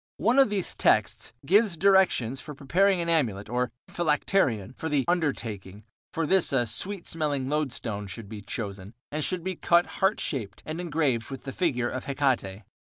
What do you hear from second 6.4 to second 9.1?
a "sweet smelling" loadstone should be chosen,